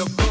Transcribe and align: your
your 0.00 0.29